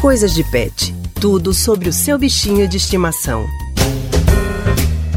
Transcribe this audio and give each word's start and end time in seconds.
Coisas 0.00 0.32
de 0.32 0.42
Pet. 0.42 0.94
Tudo 1.20 1.52
sobre 1.52 1.86
o 1.86 1.92
seu 1.92 2.16
bichinho 2.16 2.66
de 2.66 2.78
estimação. 2.78 3.46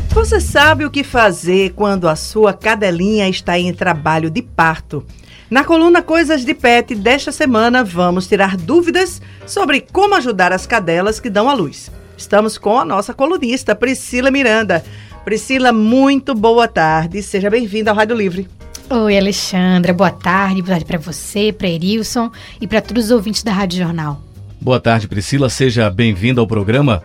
Você 0.09 0.41
sabe 0.41 0.83
o 0.83 0.91
que 0.91 1.05
fazer 1.05 1.71
quando 1.71 2.05
a 2.05 2.17
sua 2.17 2.51
cadelinha 2.51 3.29
está 3.29 3.57
em 3.57 3.73
trabalho 3.73 4.29
de 4.29 4.41
parto? 4.41 5.05
Na 5.49 5.63
coluna 5.63 6.01
Coisas 6.01 6.43
de 6.43 6.53
Pet 6.53 6.95
desta 6.95 7.31
semana, 7.31 7.81
vamos 7.81 8.27
tirar 8.27 8.57
dúvidas 8.57 9.21
sobre 9.47 9.79
como 9.79 10.15
ajudar 10.15 10.51
as 10.51 10.67
cadelas 10.67 11.17
que 11.17 11.29
dão 11.29 11.49
à 11.49 11.53
luz. 11.53 11.89
Estamos 12.17 12.57
com 12.57 12.77
a 12.77 12.83
nossa 12.83 13.13
colunista 13.13 13.73
Priscila 13.73 14.29
Miranda. 14.29 14.83
Priscila, 15.23 15.71
muito 15.71 16.35
boa 16.35 16.67
tarde. 16.67 17.23
Seja 17.23 17.49
bem-vinda 17.49 17.89
ao 17.89 17.95
Rádio 17.95 18.17
Livre. 18.17 18.49
Oi, 18.89 19.17
Alexandra. 19.17 19.93
Boa 19.93 20.11
tarde. 20.11 20.61
Boa 20.61 20.71
tarde 20.71 20.83
para 20.83 20.99
você, 20.99 21.53
para 21.53 21.69
Erilson 21.69 22.29
e 22.59 22.67
para 22.67 22.81
todos 22.81 23.05
os 23.05 23.11
ouvintes 23.11 23.43
da 23.43 23.53
Rádio 23.53 23.79
Jornal. 23.79 24.32
Boa 24.63 24.79
tarde, 24.79 25.09
Priscila. 25.09 25.49
Seja 25.49 25.89
bem-vinda 25.89 26.39
ao 26.39 26.47
programa. 26.47 27.03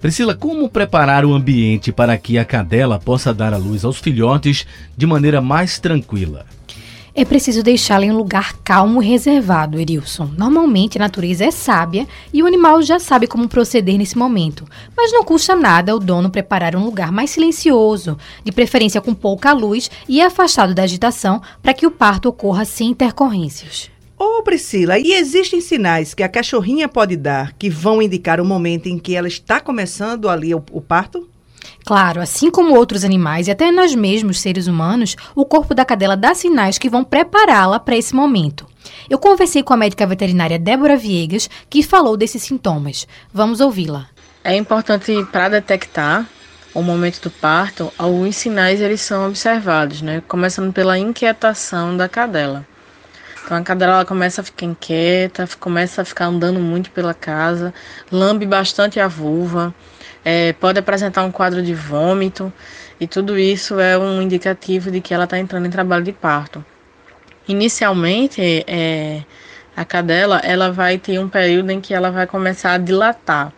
Priscila, 0.00 0.34
como 0.34 0.68
preparar 0.68 1.24
o 1.24 1.32
ambiente 1.32 1.92
para 1.92 2.18
que 2.18 2.36
a 2.36 2.44
cadela 2.44 2.98
possa 2.98 3.32
dar 3.32 3.54
à 3.54 3.56
luz 3.56 3.84
aos 3.84 4.00
filhotes 4.00 4.66
de 4.96 5.06
maneira 5.06 5.40
mais 5.40 5.78
tranquila? 5.78 6.44
É 7.14 7.24
preciso 7.24 7.62
deixá-la 7.62 8.06
em 8.06 8.10
um 8.10 8.16
lugar 8.16 8.54
calmo 8.64 9.00
e 9.00 9.06
reservado, 9.06 9.78
Erilson. 9.78 10.32
Normalmente 10.36 10.98
a 10.98 11.00
natureza 11.00 11.44
é 11.44 11.52
sábia 11.52 12.08
e 12.32 12.42
o 12.42 12.46
animal 12.46 12.82
já 12.82 12.98
sabe 12.98 13.28
como 13.28 13.46
proceder 13.46 13.96
nesse 13.96 14.18
momento, 14.18 14.64
mas 14.96 15.12
não 15.12 15.22
custa 15.22 15.54
nada 15.54 15.94
o 15.94 16.00
dono 16.00 16.28
preparar 16.28 16.74
um 16.74 16.84
lugar 16.84 17.12
mais 17.12 17.30
silencioso, 17.30 18.18
de 18.42 18.50
preferência 18.50 19.00
com 19.00 19.14
pouca 19.14 19.52
luz 19.52 19.88
e 20.08 20.20
afastado 20.20 20.74
da 20.74 20.82
agitação, 20.82 21.40
para 21.62 21.72
que 21.72 21.86
o 21.86 21.90
parto 21.92 22.28
ocorra 22.28 22.64
sem 22.64 22.90
intercorrências. 22.90 23.94
Ô 24.18 24.42
Priscila, 24.42 24.98
e 24.98 25.12
existem 25.12 25.60
sinais 25.60 26.14
que 26.14 26.22
a 26.22 26.28
cachorrinha 26.28 26.88
pode 26.88 27.16
dar 27.16 27.52
que 27.52 27.68
vão 27.68 28.00
indicar 28.00 28.40
o 28.40 28.44
momento 28.44 28.86
em 28.86 28.98
que 28.98 29.14
ela 29.14 29.28
está 29.28 29.60
começando 29.60 30.28
ali 30.28 30.54
o, 30.54 30.62
o 30.70 30.80
parto? 30.80 31.28
Claro, 31.84 32.20
assim 32.22 32.50
como 32.50 32.74
outros 32.74 33.04
animais 33.04 33.46
e 33.46 33.50
até 33.50 33.70
nós 33.70 33.94
mesmos, 33.94 34.40
seres 34.40 34.66
humanos, 34.66 35.16
o 35.34 35.44
corpo 35.44 35.74
da 35.74 35.84
cadela 35.84 36.16
dá 36.16 36.34
sinais 36.34 36.78
que 36.78 36.88
vão 36.88 37.04
prepará-la 37.04 37.78
para 37.78 37.96
esse 37.96 38.14
momento. 38.14 38.66
Eu 39.10 39.18
conversei 39.18 39.62
com 39.62 39.74
a 39.74 39.76
médica 39.76 40.06
veterinária 40.06 40.58
Débora 40.58 40.96
Viegas, 40.96 41.50
que 41.68 41.82
falou 41.82 42.16
desses 42.16 42.42
sintomas. 42.42 43.06
Vamos 43.32 43.60
ouvi-la. 43.60 44.08
É 44.42 44.56
importante 44.56 45.12
para 45.30 45.50
detectar 45.50 46.26
o 46.72 46.82
momento 46.82 47.20
do 47.20 47.30
parto, 47.30 47.92
alguns 47.98 48.36
sinais 48.36 48.80
eles 48.80 49.00
são 49.00 49.26
observados, 49.26 50.02
né? 50.02 50.22
Começando 50.26 50.72
pela 50.72 50.98
inquietação 50.98 51.96
da 51.96 52.08
cadela. 52.08 52.66
Então 53.46 53.56
a 53.56 53.62
cadela 53.62 53.92
ela 53.92 54.04
começa 54.04 54.40
a 54.40 54.44
ficar 54.44 54.66
inquieta, 54.66 55.48
começa 55.60 56.02
a 56.02 56.04
ficar 56.04 56.24
andando 56.24 56.58
muito 56.58 56.90
pela 56.90 57.14
casa, 57.14 57.72
lambe 58.10 58.44
bastante 58.44 58.98
a 58.98 59.06
vulva, 59.06 59.72
é, 60.24 60.52
pode 60.54 60.80
apresentar 60.80 61.22
um 61.22 61.30
quadro 61.30 61.62
de 61.62 61.72
vômito, 61.72 62.52
e 62.98 63.06
tudo 63.06 63.38
isso 63.38 63.78
é 63.78 63.96
um 63.96 64.20
indicativo 64.20 64.90
de 64.90 65.00
que 65.00 65.14
ela 65.14 65.22
está 65.24 65.38
entrando 65.38 65.64
em 65.64 65.70
trabalho 65.70 66.02
de 66.02 66.10
parto. 66.10 66.64
Inicialmente, 67.46 68.64
é, 68.66 69.22
a 69.76 69.84
cadela 69.84 70.38
ela 70.42 70.72
vai 70.72 70.98
ter 70.98 71.20
um 71.20 71.28
período 71.28 71.70
em 71.70 71.80
que 71.80 71.94
ela 71.94 72.10
vai 72.10 72.26
começar 72.26 72.72
a 72.72 72.78
dilatar. 72.78 73.52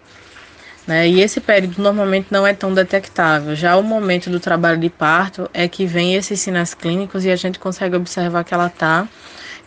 Né? 0.86 1.08
E 1.08 1.22
esse 1.22 1.40
período 1.40 1.80
normalmente 1.80 2.26
não 2.30 2.46
é 2.46 2.52
tão 2.52 2.74
detectável. 2.74 3.56
Já 3.56 3.74
o 3.76 3.82
momento 3.82 4.28
do 4.28 4.38
trabalho 4.38 4.78
de 4.78 4.90
parto 4.90 5.48
é 5.54 5.66
que 5.66 5.86
vem 5.86 6.14
esses 6.14 6.38
sinais 6.40 6.74
clínicos 6.74 7.24
e 7.24 7.30
a 7.30 7.36
gente 7.36 7.58
consegue 7.58 7.96
observar 7.96 8.44
que 8.44 8.52
ela 8.52 8.66
está 8.66 9.08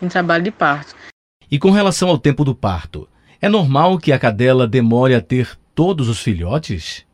em 0.02 0.08
trabalho 0.08 0.44
de 0.44 0.52
parto. 0.52 0.96
E 1.50 1.60
com 1.60 1.72
relação 1.72 2.10
ao 2.10 2.18
tempo 2.18 2.44
do 2.44 2.56
parto, 2.56 3.08
é 3.42 3.50
normal 3.50 3.98
que 3.98 4.12
a 4.12 4.20
cadela 4.20 4.68
demore 4.68 5.14
a 5.14 5.22
ter 5.22 5.58
todos 5.76 6.08
os 6.08 6.20
filhotes? 6.20 7.06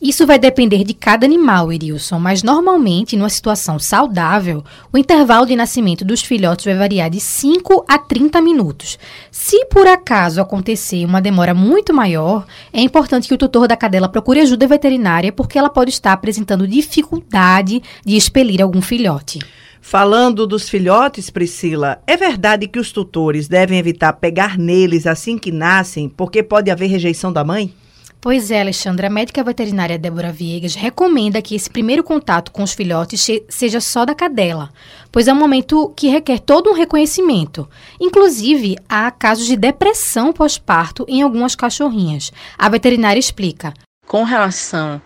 Isso 0.00 0.26
vai 0.26 0.38
depender 0.38 0.84
de 0.84 0.92
cada 0.92 1.24
animal, 1.24 1.72
Erilson, 1.72 2.18
mas 2.18 2.42
normalmente, 2.42 3.16
numa 3.16 3.30
situação 3.30 3.78
saudável, 3.78 4.62
o 4.92 4.98
intervalo 4.98 5.46
de 5.46 5.56
nascimento 5.56 6.04
dos 6.04 6.20
filhotes 6.20 6.64
vai 6.64 6.74
variar 6.74 7.08
de 7.08 7.18
5 7.20 7.86
a 7.88 7.98
30 7.98 8.40
minutos. 8.42 8.98
Se 9.30 9.64
por 9.66 9.86
acaso 9.86 10.40
acontecer 10.40 11.04
uma 11.06 11.22
demora 11.22 11.54
muito 11.54 11.94
maior, 11.94 12.44
é 12.72 12.80
importante 12.80 13.26
que 13.26 13.34
o 13.34 13.38
tutor 13.38 13.66
da 13.66 13.76
cadela 13.76 14.08
procure 14.08 14.40
ajuda 14.40 14.66
veterinária, 14.66 15.32
porque 15.32 15.58
ela 15.58 15.70
pode 15.70 15.90
estar 15.90 16.12
apresentando 16.12 16.68
dificuldade 16.68 17.82
de 18.04 18.16
expelir 18.16 18.60
algum 18.60 18.82
filhote. 18.82 19.38
Falando 19.86 20.46
dos 20.46 20.66
filhotes, 20.66 21.28
Priscila, 21.28 22.02
é 22.06 22.16
verdade 22.16 22.66
que 22.66 22.78
os 22.78 22.90
tutores 22.90 23.46
devem 23.46 23.78
evitar 23.78 24.14
pegar 24.14 24.56
neles 24.56 25.06
assim 25.06 25.36
que 25.36 25.52
nascem, 25.52 26.08
porque 26.08 26.42
pode 26.42 26.70
haver 26.70 26.86
rejeição 26.86 27.30
da 27.30 27.44
mãe? 27.44 27.72
Pois 28.18 28.50
é, 28.50 28.62
Alexandra, 28.62 29.08
a 29.08 29.10
médica 29.10 29.44
veterinária 29.44 29.98
Débora 29.98 30.32
Viegas 30.32 30.74
recomenda 30.74 31.42
que 31.42 31.54
esse 31.54 31.68
primeiro 31.68 32.02
contato 32.02 32.50
com 32.50 32.62
os 32.62 32.72
filhotes 32.72 33.28
seja 33.50 33.78
só 33.78 34.06
da 34.06 34.14
cadela, 34.14 34.70
pois 35.12 35.28
é 35.28 35.32
um 35.34 35.38
momento 35.38 35.92
que 35.94 36.08
requer 36.08 36.40
todo 36.40 36.70
um 36.70 36.74
reconhecimento. 36.74 37.68
Inclusive, 38.00 38.78
há 38.88 39.10
casos 39.10 39.46
de 39.46 39.54
depressão 39.54 40.32
pós-parto 40.32 41.04
em 41.06 41.20
algumas 41.20 41.54
cachorrinhas. 41.54 42.32
A 42.56 42.70
veterinária 42.70 43.20
explica. 43.20 43.74
Com 44.06 44.24
relação 44.24 45.00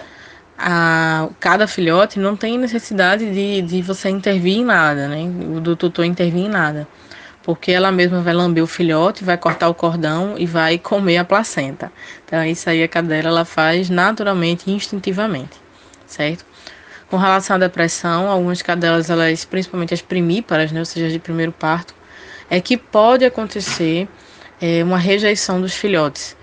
a 0.59 1.29
cada 1.39 1.69
filhote 1.69 2.19
não 2.19 2.37
tem 2.37 2.59
necessidade 2.59 3.31
de, 3.33 3.63
de 3.63 3.81
você 3.81 4.09
intervir 4.09 4.57
em 4.57 4.65
nada, 4.65 5.07
né? 5.07 5.31
Do 5.63 5.77
tutor 5.77 6.05
intervir 6.05 6.47
em 6.47 6.49
nada. 6.49 6.89
Porque 7.45 7.71
ela 7.71 7.93
mesma 7.93 8.21
vai 8.21 8.35
lamber 8.35 8.63
o 8.63 8.67
filhote, 8.67 9.25
vai 9.25 9.39
cortar 9.39 9.69
o 9.69 9.75
cordão 9.75 10.35
e 10.37 10.45
vai 10.45 10.77
comer 10.77 11.19
a 11.19 11.25
placenta. 11.25 11.93
Então, 12.25 12.45
isso 12.45 12.69
aí 12.69 12.83
a 12.83 12.89
cadela 12.89 13.29
ela 13.29 13.45
faz 13.45 13.89
naturalmente, 13.89 14.71
instintivamente, 14.71 15.57
certo? 16.07 16.45
Com 17.09 17.17
relação 17.17 17.57
à 17.57 17.59
depressão, 17.59 18.29
algumas 18.29 18.61
cadelas, 18.61 19.09
elas, 19.09 19.45
principalmente 19.45 19.95
as 19.95 20.03
primíparas, 20.03 20.73
né, 20.73 20.81
ou 20.81 20.85
seja, 20.85 21.09
de 21.09 21.19
primeiro 21.19 21.53
parto, 21.53 21.95
é 22.51 22.61
que 22.61 22.77
pode 22.77 23.25
acontecer 23.25 24.07
é, 24.61 24.83
uma 24.85 24.99
rejeição 24.99 25.61
dos 25.61 25.73
filhotes. 25.73 26.37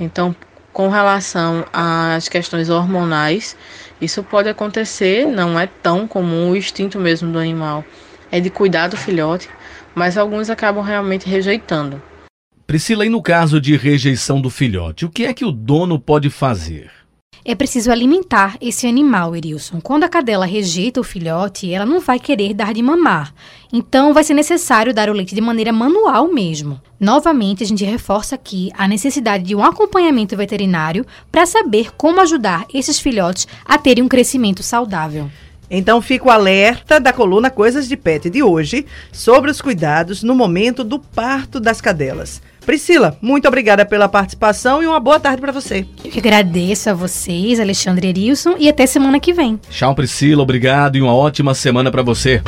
Então, 0.00 0.34
com 0.72 0.88
relação 0.88 1.64
às 1.72 2.28
questões 2.28 2.70
hormonais, 2.70 3.56
isso 4.00 4.22
pode 4.22 4.48
acontecer, 4.48 5.26
não 5.26 5.58
é 5.58 5.66
tão 5.66 6.06
comum, 6.06 6.50
o 6.50 6.56
instinto 6.56 6.98
mesmo 6.98 7.30
do 7.30 7.38
animal 7.38 7.84
é 8.30 8.40
de 8.40 8.50
cuidar 8.50 8.88
do 8.88 8.96
filhote, 8.96 9.48
mas 9.94 10.16
alguns 10.16 10.48
acabam 10.48 10.82
realmente 10.82 11.28
rejeitando. 11.28 12.00
Priscila, 12.66 13.04
e 13.04 13.08
no 13.08 13.20
caso 13.20 13.60
de 13.60 13.76
rejeição 13.76 14.40
do 14.40 14.48
filhote, 14.48 15.04
o 15.04 15.10
que 15.10 15.24
é 15.24 15.34
que 15.34 15.44
o 15.44 15.50
dono 15.50 15.98
pode 15.98 16.30
fazer? 16.30 16.99
É 17.42 17.54
preciso 17.54 17.90
alimentar 17.90 18.58
esse 18.60 18.86
animal, 18.86 19.34
Erilson. 19.34 19.80
Quando 19.80 20.04
a 20.04 20.08
cadela 20.08 20.44
rejeita 20.44 21.00
o 21.00 21.04
filhote, 21.04 21.72
ela 21.72 21.86
não 21.86 21.98
vai 21.98 22.18
querer 22.20 22.52
dar 22.52 22.74
de 22.74 22.82
mamar. 22.82 23.34
Então, 23.72 24.12
vai 24.12 24.22
ser 24.22 24.34
necessário 24.34 24.92
dar 24.92 25.08
o 25.08 25.12
leite 25.14 25.34
de 25.34 25.40
maneira 25.40 25.72
manual 25.72 26.28
mesmo. 26.28 26.78
Novamente, 26.98 27.64
a 27.64 27.66
gente 27.66 27.82
reforça 27.82 28.34
aqui 28.34 28.70
a 28.76 28.86
necessidade 28.86 29.44
de 29.44 29.54
um 29.54 29.64
acompanhamento 29.64 30.36
veterinário 30.36 31.06
para 31.32 31.46
saber 31.46 31.90
como 31.96 32.20
ajudar 32.20 32.66
esses 32.74 33.00
filhotes 33.00 33.48
a 33.64 33.78
terem 33.78 34.04
um 34.04 34.08
crescimento 34.08 34.62
saudável. 34.62 35.30
Então 35.70 36.02
fica 36.02 36.26
o 36.26 36.30
alerta 36.30 36.98
da 36.98 37.12
coluna 37.12 37.50
Coisas 37.50 37.88
de 37.88 37.96
Pet 37.96 38.28
de 38.28 38.42
hoje 38.42 38.84
sobre 39.12 39.50
os 39.50 39.60
cuidados 39.60 40.22
no 40.22 40.34
momento 40.34 40.82
do 40.82 40.98
parto 40.98 41.60
das 41.60 41.80
cadelas. 41.80 42.42
Priscila, 42.66 43.16
muito 43.22 43.48
obrigada 43.48 43.86
pela 43.86 44.08
participação 44.08 44.82
e 44.82 44.86
uma 44.86 45.00
boa 45.00 45.18
tarde 45.18 45.40
para 45.40 45.52
você. 45.52 45.86
Eu 46.04 46.10
que 46.10 46.18
agradeço 46.18 46.90
a 46.90 46.94
vocês, 46.94 47.58
Alexandre 47.58 48.08
Erilson, 48.08 48.56
e 48.58 48.68
até 48.68 48.86
semana 48.86 49.18
que 49.18 49.32
vem. 49.32 49.58
Tchau, 49.70 49.94
Priscila, 49.94 50.42
obrigado 50.42 50.96
e 50.96 51.02
uma 51.02 51.14
ótima 51.14 51.54
semana 51.54 51.90
para 51.90 52.02
você. 52.02 52.42